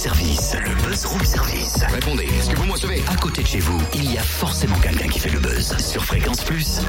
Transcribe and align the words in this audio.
service. 0.00 0.54
Le 0.54 0.74
buzz 0.82 1.04
room 1.04 1.22
service. 1.22 1.84
Répondez, 1.92 2.24
est-ce 2.24 2.48
que 2.48 2.56
vous 2.56 2.64
me 2.64 2.72
recevez? 2.72 3.02
À 3.06 3.16
côté 3.16 3.42
de 3.42 3.46
chez 3.46 3.58
vous, 3.58 3.78
il 3.94 4.10
y 4.10 4.16
a 4.16 4.22
forcément 4.22 4.78
quelqu'un 4.78 5.08
qui 5.08 5.20
fait 5.20 5.28
le 5.28 5.40
buzz. 5.40 5.76
Sur 5.76 6.02
Fréquence 6.06 6.42
Plus. 6.42 6.80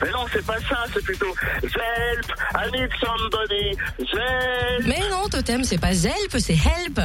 Mais 0.00 0.10
non, 0.10 0.24
c'est 0.32 0.46
pas 0.46 0.58
ça, 0.60 0.86
c'est 0.94 1.04
plutôt 1.04 1.34
Help, 1.62 2.32
I 2.54 2.70
need 2.72 2.90
somebody, 2.98 3.76
Help. 3.98 4.86
Mais 4.86 5.00
non, 5.10 5.28
Totem, 5.28 5.64
c'est 5.64 5.78
pas 5.78 5.92
Zelp, 5.92 6.38
c'est 6.38 6.54
Help. 6.54 6.98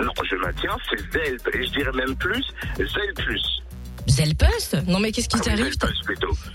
Non, 0.00 0.12
je 0.24 0.36
maintiens, 0.36 0.76
c'est 0.88 1.00
Zelp, 1.12 1.54
et 1.54 1.66
je 1.66 1.70
dirais 1.72 1.92
même 1.92 2.16
plus, 2.16 2.44
Zel 2.78 3.12
plus. 3.14 3.59
Zelpus 4.10 4.74
Non 4.86 4.98
mais 5.00 5.12
qu'est-ce 5.12 5.28
qui 5.28 5.36
Ah 5.40 5.44
t'arrive. 5.44 5.74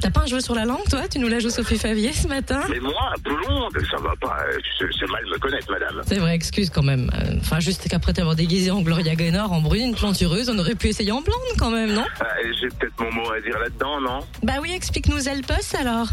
T'as 0.02 0.10
pas 0.12 0.22
un 0.22 0.26
jeu 0.28 0.40
sur 0.40 0.56
la 0.56 0.66
langue, 0.66 0.84
toi? 0.90 1.02
Tu 1.10 1.20
nous 1.20 1.28
l'as 1.28 1.40
joué 1.40 1.50
Sophie 1.52 1.78
Favier 1.78 2.12
ce 2.14 2.28
matin? 2.28 2.62
Mais 2.70 2.80
moi, 2.80 3.14
blonde, 3.24 3.74
ça 3.90 3.98
va 3.98 4.14
pas, 4.22 4.38
euh, 4.50 4.58
c'est 4.80 5.10
mal 5.10 5.26
me 5.26 5.38
connaître, 5.38 5.70
madame. 5.72 6.02
C'est 6.06 6.20
vrai, 6.20 6.36
excuse 6.36 6.70
quand 6.70 6.84
même. 6.84 7.10
Euh, 7.14 7.34
Enfin, 7.42 7.60
juste 7.60 7.88
qu'après 7.88 8.12
t'avoir 8.14 8.36
déguisé 8.36 8.72
en 8.72 8.82
Gloria 8.82 9.14
Gaynor, 9.16 9.52
en 9.52 9.62
brune, 9.62 9.94
plantureuse, 9.96 10.50
on 10.50 10.58
aurait 10.58 10.74
pu 10.76 10.88
essayer 10.88 11.12
en 11.12 11.22
blonde 11.22 11.36
quand 11.60 11.70
même, 11.70 11.94
non? 11.94 12.06
Ah, 12.20 12.26
J'ai 12.60 12.68
peut-être 12.70 13.00
mon 13.00 13.12
mot 13.12 13.32
à 13.32 13.40
dire 13.40 13.58
là-dedans, 13.60 14.02
non? 14.02 14.20
Bah 14.44 14.54
oui, 14.62 14.72
explique-nous 14.74 15.20
Zelpus 15.20 15.76
alors. 15.76 16.08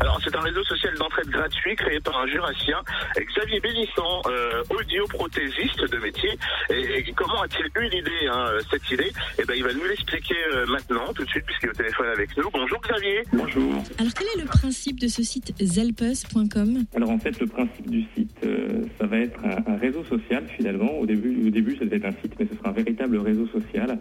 Alors, 0.00 0.18
c'est 0.24 0.34
un 0.34 0.40
réseau 0.40 0.64
social 0.64 0.94
d'entraide 0.96 1.28
gratuit 1.28 1.76
créé 1.76 2.00
par 2.00 2.18
un 2.18 2.26
jurassien, 2.26 2.78
Xavier 3.18 3.60
Bénisson, 3.60 4.22
euh, 4.26 4.62
audioprothésiste 4.70 5.90
de 5.90 5.98
métier. 5.98 6.38
Et, 6.70 6.98
et 7.08 7.12
comment 7.14 7.42
a-t-il 7.42 7.66
eu 7.82 7.88
l'idée, 7.90 8.26
hein, 8.32 8.46
cette 8.70 8.90
idée? 8.90 9.12
Eh 9.38 9.44
ben, 9.44 9.54
il 9.56 9.64
va 9.64 9.72
nous 9.74 9.84
l'expliquer 9.84 10.36
euh, 10.54 10.66
maintenant, 10.80 11.12
tout 11.12 11.24
de 11.24 11.28
suite, 11.28 11.44
puisqu'il 11.44 11.66
est 11.66 11.70
au 11.70 11.74
téléphone 11.74 12.06
avec 12.14 12.36
nous. 12.36 12.44
Bonjour 12.52 12.80
Xavier. 12.80 13.22
Bonjour. 13.32 13.72
Alors 13.98 14.12
quel 14.14 14.26
est 14.34 14.42
le 14.42 14.46
principe 14.46 15.00
de 15.00 15.08
ce 15.08 15.22
site 15.22 15.52
zelpus.com 15.60 16.84
Alors 16.94 17.10
en 17.10 17.18
fait, 17.18 17.38
le 17.40 17.46
principe 17.46 17.90
du 17.90 18.04
site, 18.16 18.36
euh, 18.44 18.84
ça 18.98 19.06
va 19.06 19.18
être 19.18 19.40
un, 19.44 19.72
un 19.72 19.76
réseau 19.76 20.04
social 20.04 20.44
finalement. 20.56 20.98
Au 20.98 21.06
début, 21.06 21.46
au 21.46 21.50
début, 21.50 21.76
ça 21.76 21.84
devait 21.84 21.96
être 21.96 22.06
un 22.06 22.22
site, 22.22 22.34
mais 22.38 22.46
ce 22.50 22.56
sera 22.56 22.70
un 22.70 22.72
véritable 22.72 23.18
réseau 23.18 23.46
social 23.48 23.98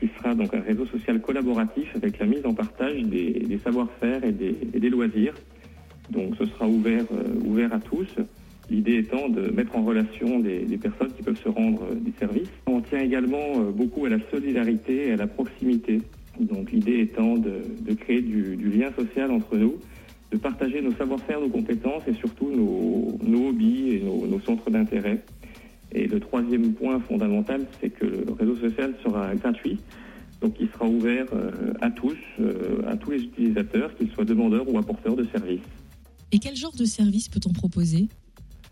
qui 0.00 0.08
sera 0.18 0.34
donc 0.34 0.54
un 0.54 0.60
réseau 0.60 0.86
social 0.86 1.20
collaboratif 1.20 1.88
avec 1.96 2.18
la 2.18 2.26
mise 2.26 2.44
en 2.46 2.54
partage 2.54 3.02
des, 3.02 3.30
des 3.32 3.58
savoir-faire 3.58 4.22
et 4.24 4.32
des, 4.32 4.56
et 4.72 4.78
des 4.78 4.90
loisirs. 4.90 5.34
Donc 6.10 6.34
ce 6.38 6.46
sera 6.46 6.66
ouvert, 6.68 7.04
euh, 7.12 7.46
ouvert 7.46 7.72
à 7.72 7.80
tous. 7.80 8.06
L'idée 8.70 8.96
étant 8.98 9.28
de 9.30 9.50
mettre 9.50 9.76
en 9.76 9.82
relation 9.82 10.40
des, 10.40 10.60
des 10.60 10.76
personnes 10.76 11.12
qui 11.14 11.22
peuvent 11.22 11.40
se 11.42 11.48
rendre 11.48 11.82
euh, 11.90 11.94
des 11.94 12.12
services. 12.18 12.50
On 12.66 12.80
tient 12.82 13.00
également 13.00 13.56
euh, 13.56 13.70
beaucoup 13.72 14.04
à 14.04 14.10
la 14.10 14.18
solidarité 14.30 15.08
et 15.08 15.12
à 15.12 15.16
la 15.16 15.26
proximité. 15.26 16.00
Donc 16.40 16.72
l'idée 16.72 17.00
étant 17.00 17.36
de, 17.36 17.62
de 17.80 17.94
créer 17.94 18.20
du, 18.22 18.56
du 18.56 18.70
lien 18.70 18.90
social 18.96 19.30
entre 19.30 19.56
nous, 19.56 19.74
de 20.30 20.36
partager 20.36 20.80
nos 20.82 20.92
savoir-faire, 20.92 21.40
nos 21.40 21.48
compétences 21.48 22.02
et 22.06 22.14
surtout 22.14 22.50
nos, 22.50 23.18
nos 23.22 23.48
hobbies 23.48 23.90
et 23.94 24.00
nos, 24.02 24.26
nos 24.26 24.40
centres 24.40 24.70
d'intérêt. 24.70 25.22
Et 25.92 26.06
le 26.06 26.20
troisième 26.20 26.72
point 26.74 27.00
fondamental, 27.00 27.66
c'est 27.80 27.88
que 27.90 28.04
le 28.04 28.32
réseau 28.38 28.56
social 28.56 28.94
sera 29.02 29.34
gratuit. 29.34 29.78
Donc 30.42 30.54
il 30.60 30.68
sera 30.68 30.86
ouvert 30.86 31.26
euh, 31.32 31.72
à 31.80 31.90
tous, 31.90 32.16
euh, 32.40 32.82
à 32.86 32.96
tous 32.96 33.10
les 33.10 33.22
utilisateurs, 33.22 33.94
qu'ils 33.96 34.10
soient 34.10 34.24
demandeurs 34.26 34.68
ou 34.72 34.78
apporteurs 34.78 35.16
de 35.16 35.24
services. 35.24 35.60
Et 36.30 36.38
quel 36.38 36.54
genre 36.54 36.76
de 36.78 36.84
service 36.84 37.28
peut-on 37.28 37.52
proposer? 37.52 38.06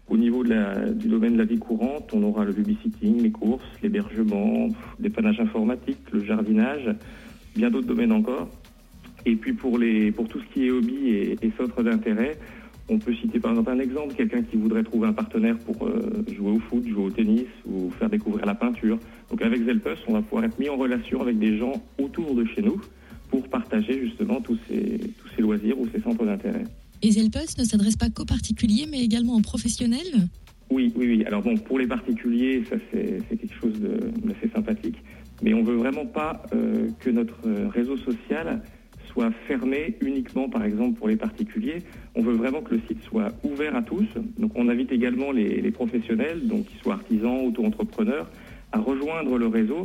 Au 0.09 0.17
niveau 0.17 0.45
de 0.45 0.51
la- 0.51 0.91
du 0.91 1.09
domaine 1.09 1.33
de 1.33 1.39
la 1.39 1.45
vie 1.47 1.59
courante, 1.59 2.11
on 2.13 2.23
aura 2.23 2.45
le 2.45 2.53
babysitting, 2.53 3.23
les 3.23 3.31
courses, 3.33 3.65
l'hébergement, 3.83 4.69
dépannage 5.01 5.41
informatique, 5.41 5.99
le 6.13 6.23
jardinage, 6.25 6.95
bien 7.57 7.71
d'autres 7.71 7.87
domaines 7.87 8.13
encore. 8.13 8.49
Et 9.25 9.35
puis 9.35 9.53
pour, 9.53 9.79
les, 9.79 10.13
pour 10.13 10.29
tout 10.29 10.39
ce 10.39 10.55
qui 10.55 10.67
est 10.67 10.71
hobby 10.71 11.09
et, 11.09 11.37
et 11.43 11.53
centre 11.59 11.83
d'intérêt, 11.83 12.39
on 12.89 12.99
peut 12.99 13.15
citer 13.15 13.41
par 13.41 13.51
exemple 13.51 13.71
un 13.71 13.81
exemple, 13.81 14.15
quelqu'un 14.15 14.43
qui 14.43 14.57
voudrait 14.57 14.85
trouver 14.85 15.09
un 15.09 15.13
partenaire 15.13 15.59
pour 15.59 15.87
euh, 15.87 16.25
jouer 16.33 16.53
au 16.53 16.61
foot, 16.61 16.87
jouer 16.87 17.05
au 17.05 17.11
tennis 17.11 17.47
ou 17.69 17.91
faire 17.99 18.09
découvrir 18.09 18.47
la 18.47 18.55
peinture. 18.55 18.99
Donc 19.31 19.43
avec 19.43 19.65
Zelpus, 19.65 19.99
on 20.07 20.13
va 20.13 20.23
pouvoir 20.23 20.45
être 20.45 20.59
mis 20.61 20.69
en 20.69 20.77
relation 20.77 21.21
avec 21.21 21.39
des 21.39 21.59
gens 21.59 21.83
autour 21.99 22.35
de 22.35 22.45
chez 22.45 22.63
nous 22.63 22.81
pour 23.29 23.49
partager 23.49 24.01
justement 24.01 24.41
tous 24.41 24.57
ces, 24.69 24.99
tous 25.19 25.29
ces 25.35 25.43
loisirs 25.43 25.79
ou 25.81 25.89
ces 25.93 26.01
centres 26.01 26.25
d'intérêt. 26.25 26.65
Et 27.03 27.11
Zelpus 27.11 27.59
ne 27.59 27.65
s'adresse 27.65 27.97
pas 27.97 28.09
qu'aux 28.09 28.25
particuliers 28.25 28.87
mais 28.89 29.01
également 29.03 29.35
aux 29.35 29.41
professionnels? 29.41 30.29
Oui, 30.71 30.93
oui, 30.97 31.07
oui. 31.07 31.25
Alors 31.25 31.43
bon, 31.43 31.57
pour 31.57 31.81
les 31.81 31.87
particuliers, 31.89 32.63
ça 32.71 32.77
c'est 32.93 33.21
quelque 33.29 33.55
chose 33.61 33.75
d'assez 34.25 34.49
sympathique. 34.55 34.97
Mais 35.43 35.55
on 35.55 35.63
veut 35.63 35.77
vraiment 35.77 36.07
pas 36.07 36.43
euh, 36.55 36.89
que 37.01 37.11
notre 37.11 37.47
euh, 37.47 37.69
réseau 37.69 37.97
social 37.97 38.63
soit 39.07 39.31
fermé 39.47 39.97
uniquement, 40.01 40.49
par 40.49 40.65
exemple, 40.65 40.99
pour 40.99 41.09
les 41.09 41.17
particuliers. 41.17 41.79
On 42.15 42.23
veut 42.23 42.35
vraiment 42.35 42.61
que 42.61 42.75
le 42.75 42.81
site 42.89 43.03
soit 43.03 43.33
ouvert 43.45 43.75
à 43.77 43.83
tous. 43.83 44.07
Donc 44.39 44.53
on 44.55 44.69
invite 44.69 44.93
également 44.93 45.33
les, 45.33 45.71
professionnels, 45.71 46.47
donc 46.47 46.67
qu'ils 46.67 46.79
soient 46.81 46.95
artisans, 46.95 47.47
auto-entrepreneurs, 47.47 48.29
à 48.73 48.79
rejoindre 48.79 49.39
le 49.39 49.47
réseau. 49.47 49.83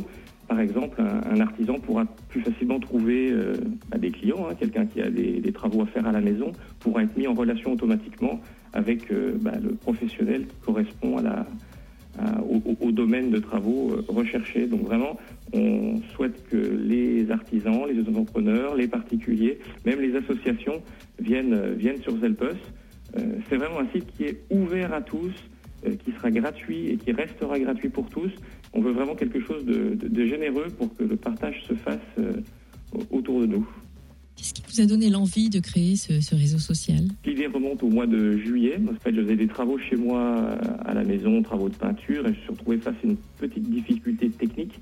Par 0.48 0.60
exemple, 0.60 1.00
un, 1.00 1.40
artisan 1.40 1.78
pourra 1.78 2.04
plus 2.28 2.42
facilement 2.42 2.78
trouver 2.80 3.30
euh, 3.30 3.54
bah, 3.90 3.96
des 3.96 4.10
clients, 4.10 4.46
hein, 4.50 4.54
quelqu'un 4.58 4.84
qui 4.84 5.00
a 5.00 5.08
des, 5.08 5.40
travaux 5.52 5.82
à 5.82 5.86
faire 5.86 6.06
à 6.06 6.12
la 6.12 6.20
maison, 6.20 6.52
pourra 6.80 7.04
être 7.04 7.16
mis 7.16 7.26
en 7.26 7.34
relation 7.34 7.72
automatiquement 7.72 8.40
avec 8.74 9.12
bah, 9.40 9.52
le 9.62 9.74
professionnel 9.74 10.46
qui 10.46 10.56
correspond 10.64 11.18
à 11.18 11.22
la, 11.22 11.46
au, 12.48 12.62
au- 12.80 12.92
domaine 12.92 13.30
de 13.30 13.38
travaux 13.38 13.92
euh, 13.92 14.04
recherchés. 14.08 14.66
Donc 14.66 14.82
vraiment, 14.82 15.18
on 15.52 16.00
souhaite 16.14 16.46
que 16.50 16.56
les 16.56 17.30
artisans, 17.30 17.86
les 17.88 18.00
entrepreneurs, 18.08 18.74
les 18.76 18.86
particuliers, 18.88 19.58
même 19.84 20.00
les 20.00 20.14
associations 20.16 20.82
viennent, 21.18 21.54
euh, 21.54 21.98
sur 22.02 22.18
Zelpus. 22.20 22.58
Euh, 23.16 23.20
C'est 23.48 23.56
vraiment 23.56 23.80
un 23.80 23.88
site 23.92 24.06
qui 24.16 24.24
est 24.24 24.42
ouvert 24.50 24.92
à 24.92 25.00
tous, 25.00 25.32
euh, 25.86 25.96
qui 25.96 26.12
sera 26.12 26.30
gratuit 26.30 26.88
et 26.90 26.96
qui 26.98 27.12
restera 27.12 27.58
gratuit 27.58 27.88
pour 27.88 28.08
tous. 28.10 28.30
On 28.74 28.80
veut 28.80 28.92
vraiment 28.92 29.14
quelque 29.14 29.40
chose 29.40 29.64
de, 29.64 30.24
généreux 30.26 30.70
pour 30.78 30.94
que 30.96 31.04
le 31.04 31.16
partage 31.16 31.62
se 31.68 31.74
fasse 31.74 31.98
euh, 32.18 32.32
autour 33.10 33.40
de 33.40 33.46
nous. 33.46 33.68
Qu'est-ce 34.36 34.54
qui 34.54 34.62
vous 34.66 34.80
a 34.80 34.86
donné 34.86 35.10
l'envie 35.10 35.50
de 35.50 35.60
créer 35.60 35.96
ce, 35.96 36.34
réseau 36.34 36.58
social 36.58 37.04
L'idée 37.24 37.46
remonte 37.46 37.82
au 37.82 37.88
mois 37.88 38.06
de 38.06 38.38
juillet. 38.38 38.80
En 38.90 38.94
fait, 38.94 39.14
je 39.14 39.20
faisais 39.20 39.36
des 39.36 39.46
travaux 39.46 39.78
chez 39.78 39.96
moi 39.96 40.20
euh, 40.20 40.56
à 40.84 40.94
la 40.94 41.04
maison, 41.04 41.42
travaux 41.42 41.68
de 41.68 41.74
peinture, 41.74 42.26
et 42.26 42.32
je 42.32 42.38
me 42.38 42.42
suis 42.42 42.50
retrouvé 42.50 42.78
face 42.78 42.94
à 43.02 43.06
une 43.06 43.16
petite 43.38 43.68
difficulté 43.68 44.30
technique. 44.30 44.80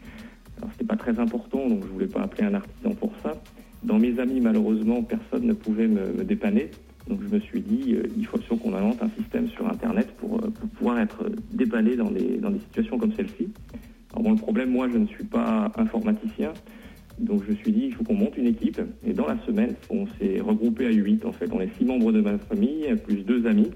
Alors, 0.59 0.71
c'était 0.73 0.87
pas 0.87 0.97
très 0.97 1.19
important, 1.19 1.69
donc 1.69 1.83
je 1.83 1.89
voulais 1.89 2.07
pas 2.07 2.23
appeler 2.23 2.45
un 2.45 2.55
artisan 2.55 2.95
pour 2.95 3.13
ça. 3.23 3.41
Dans 3.83 3.99
mes 3.99 4.19
amis, 4.21 4.41
malheureusement, 4.41 5.03
personne 5.03 5.47
ne 5.47 5.55
pouvait 5.55 5.89
me, 5.89 6.23
dépanner. 6.23 6.71
Donc, 7.09 7.21
je 7.29 7.35
me 7.35 7.41
suis 7.41 7.61
dit, 7.61 7.95
euh, 7.95 8.03
il 8.17 8.27
faut 8.27 8.37
absolument 8.37 8.63
qu'on 8.63 8.75
invente 8.75 9.03
un 9.03 9.11
système 9.21 9.49
sur 9.49 9.67
Internet 9.67 10.09
pour, 10.19 10.45
euh, 10.45 10.51
pouvoir 10.77 11.01
être 11.01 11.29
dépanné 11.51 11.97
dans 11.97 12.11
des, 12.11 12.39
dans 12.39 12.51
des 12.51 12.61
situations 12.61 12.99
comme 12.99 13.13
celle-ci. 13.15 13.49
Alors, 14.13 14.23
bon, 14.23 14.31
le 14.31 14.37
problème, 14.37 14.71
moi, 14.71 14.89
je 14.93 14.99
ne 14.99 15.07
suis 15.07 15.25
pas 15.25 15.73
informaticien. 15.77 16.53
Donc 17.21 17.43
je 17.45 17.53
me 17.53 17.57
suis 17.57 17.73
dit, 17.73 17.85
il 17.87 17.95
faut 17.95 18.03
qu'on 18.05 18.15
monte 18.15 18.37
une 18.37 18.47
équipe. 18.47 18.81
Et 19.07 19.13
dans 19.13 19.27
la 19.27 19.39
semaine, 19.47 19.75
on 19.91 20.07
s'est 20.19 20.41
regroupé 20.41 20.87
à 20.87 20.91
8 20.91 21.25
en 21.25 21.33
fait. 21.33 21.51
On 21.53 21.61
est 21.61 21.71
six 21.79 21.85
membres 21.85 22.13
de 22.13 22.21
ma 22.21 22.39
famille, 22.39 22.95
plus 23.05 23.23
deux 23.23 23.47
amis. 23.47 23.71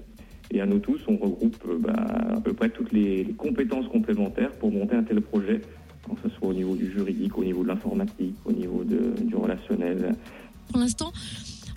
Et 0.51 0.61
à 0.61 0.65
nous 0.65 0.79
tous, 0.79 0.99
on 1.07 1.17
regroupe 1.17 1.55
euh, 1.67 1.77
bah, 1.79 1.93
à 2.35 2.41
peu 2.41 2.53
près 2.53 2.69
toutes 2.69 2.91
les, 2.91 3.25
compétences 3.37 3.87
complémentaires 3.87 4.51
pour 4.51 4.71
monter 4.71 4.95
un 4.95 5.03
tel 5.03 5.21
projet, 5.21 5.61
que 6.03 6.29
ce 6.29 6.29
soit 6.35 6.49
au 6.49 6.53
niveau 6.53 6.75
du 6.75 6.91
juridique, 6.91 7.37
au 7.37 7.43
niveau 7.43 7.63
de 7.63 7.69
l'informatique, 7.69 8.35
au 8.45 8.51
niveau 8.51 8.83
du 8.83 9.35
relationnel. 9.35 10.15
Pour 10.69 10.79
l'instant, 10.79 11.11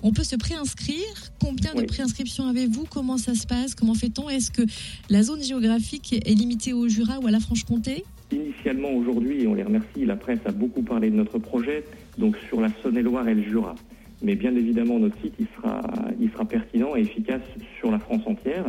on 0.03 0.12
peut 0.12 0.25
se 0.25 0.36
préinscrire. 0.36 1.04
Combien 1.41 1.75
de 1.75 1.82
préinscriptions 1.82 2.47
avez-vous? 2.47 2.86
Comment 2.91 3.19
ça 3.19 3.34
se 3.34 3.47
passe? 3.47 3.75
Comment 3.75 3.94
fait-on? 3.94 4.28
Est-ce 4.28 4.50
que 4.50 4.62
la 5.10 5.22
zone 5.22 5.42
géographique 5.42 6.12
est 6.12 6.34
limitée 6.34 6.72
au 6.72 6.88
Jura 6.88 7.19
ou 7.20 7.26
à 7.26 7.31
la 7.31 7.41
Franche-Comté? 7.41 8.04
Initialement 8.31 8.91
aujourd'hui, 8.91 9.47
on 9.47 9.54
les 9.54 9.62
remercie, 9.62 10.04
la 10.04 10.16
presse 10.16 10.41
a 10.44 10.53
beaucoup 10.53 10.82
parlé 10.82 11.10
de 11.10 11.16
notre 11.16 11.38
projet, 11.38 11.84
donc 12.19 12.37
sur 12.48 12.60
la 12.60 12.69
Saône-et-Loire 12.82 13.26
et 13.28 13.34
le 13.34 13.42
Jura. 13.42 13.75
Mais 14.22 14.34
bien 14.34 14.55
évidemment, 14.55 14.99
notre 14.99 15.19
site 15.22 15.34
il 15.38 15.46
sera, 15.56 15.81
il 16.20 16.31
sera 16.31 16.44
pertinent 16.44 16.96
et 16.96 17.00
efficace 17.00 17.43
sur 17.78 17.90
la 17.90 17.99
France 17.99 18.22
entière. 18.26 18.67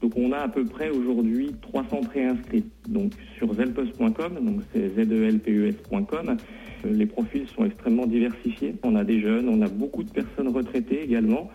Donc 0.00 0.12
on 0.16 0.32
a 0.32 0.38
à 0.38 0.48
peu 0.48 0.64
près 0.64 0.90
aujourd'hui 0.90 1.54
300 1.60 2.00
préinscrits. 2.02 2.64
Donc 2.88 3.12
sur 3.36 3.52
zelpus.com, 3.54 4.38
donc 4.40 4.60
c'est 4.72 4.94
zelpes.com, 4.94 6.36
les 6.84 7.06
profils 7.06 7.46
sont 7.48 7.64
extrêmement 7.64 8.06
diversifiés. 8.06 8.74
On 8.82 8.96
a 8.96 9.04
des 9.04 9.20
jeunes, 9.20 9.48
on 9.48 9.60
a 9.62 9.68
beaucoup 9.68 10.02
de 10.02 10.10
personnes 10.10 10.48
retraitées 10.48 11.02
également 11.02 11.50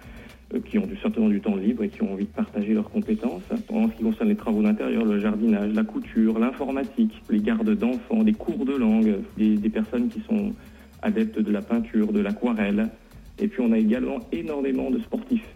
euh, 0.53 0.59
qui 0.59 0.77
ont 0.77 0.85
du, 0.85 0.95
certainement 0.97 1.29
du 1.29 1.41
temps 1.41 1.55
libre 1.55 1.83
et 1.83 1.89
qui 1.89 2.03
ont 2.03 2.13
envie 2.13 2.25
de 2.25 2.31
partager 2.31 2.73
leurs 2.73 2.89
compétences. 2.89 3.41
En 3.69 3.89
ce 3.89 3.95
qui 3.95 4.03
concerne 4.03 4.29
les 4.29 4.35
travaux 4.35 4.61
d'intérieur, 4.61 5.03
le 5.03 5.19
jardinage, 5.19 5.73
la 5.73 5.83
couture, 5.83 6.37
l'informatique, 6.37 7.19
les 7.31 7.39
gardes 7.39 7.75
d'enfants, 7.75 8.23
des 8.23 8.33
cours 8.33 8.63
de 8.63 8.75
langue, 8.75 9.15
des, 9.37 9.69
personnes 9.69 10.07
qui 10.09 10.21
sont 10.21 10.51
adeptes 11.01 11.39
de 11.39 11.51
la 11.51 11.61
peinture, 11.61 12.13
de 12.13 12.19
l'aquarelle. 12.19 12.89
Et 13.39 13.47
puis 13.47 13.61
on 13.61 13.71
a 13.71 13.77
également 13.79 14.19
énormément 14.31 14.91
de 14.91 14.99
sportifs 14.99 15.47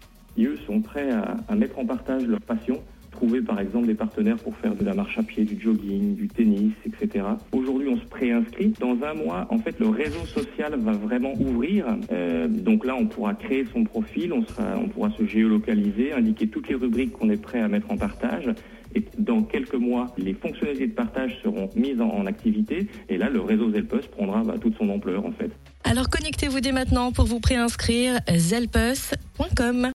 prêts 0.90 1.10
à, 1.10 1.54
mettre 1.54 1.78
en 1.78 1.86
partage 1.86 2.26
leur 2.26 2.40
passion, 2.40 2.82
trouver 3.12 3.40
par 3.40 3.60
exemple 3.60 3.86
des 3.86 3.94
partenaires 3.94 4.36
pour 4.36 4.56
faire 4.56 4.74
de 4.74 4.84
la 4.84 4.94
marche 4.94 5.18
à 5.18 5.22
pied, 5.22 5.44
du 5.44 5.60
jogging, 5.60 6.16
du 6.16 6.26
tennis, 6.26 6.72
etc. 6.84 7.24
Aujourd'hui, 7.52 7.88
on 7.88 7.96
se 7.96 8.06
préinscrit. 8.06 8.72
Dans 8.80 8.96
un 9.04 9.14
mois, 9.14 9.46
en 9.50 9.58
fait, 9.58 9.78
le 9.78 9.88
réseau 9.88 10.24
social 10.26 10.74
va 10.78 10.92
vraiment 10.92 11.32
ouvrir. 11.34 11.86
Euh, 12.12 12.48
donc 12.48 12.84
là, 12.84 12.96
on 12.96 13.06
pourra 13.06 13.34
créer 13.34 13.64
son 13.72 13.84
profil, 13.84 14.32
on, 14.32 14.44
sera, 14.44 14.76
on 14.76 14.88
pourra 14.88 15.10
se 15.10 15.24
géolocaliser, 15.24 16.12
indiquer 16.12 16.48
toutes 16.48 16.68
les 16.68 16.74
rubriques 16.74 17.12
qu'on 17.12 17.30
est 17.30 17.40
prêt 17.40 17.60
à 17.60 17.68
mettre 17.68 17.90
en 17.90 17.96
partage. 17.96 18.50
Et 18.94 19.04
dans 19.18 19.42
quelques 19.42 19.74
mois, 19.74 20.08
les 20.18 20.34
fonctionnalités 20.34 20.88
de 20.88 20.94
partage 20.94 21.38
seront 21.44 21.70
mises 21.76 22.00
en, 22.00 22.08
en 22.08 22.26
activité. 22.26 22.88
Et 23.08 23.18
là, 23.18 23.28
le 23.28 23.40
réseau 23.40 23.70
Zelpus 23.70 24.06
prendra 24.08 24.42
bah, 24.42 24.54
toute 24.60 24.76
son 24.76 24.88
ampleur, 24.88 25.24
en 25.24 25.30
fait. 25.30 25.50
Alors 25.84 26.08
connectez-vous 26.08 26.60
dès 26.60 26.72
maintenant 26.72 27.10
pour 27.10 27.24
vous 27.24 27.40
préinscrire 27.40 28.20
zelpus.com. 28.28 29.88